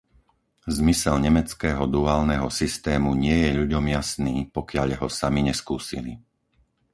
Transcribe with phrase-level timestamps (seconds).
[0.77, 6.13] Zmysel nemeckého duálneho systému nie je ľuďom jasný, pokiaľ ho sami neskúsili.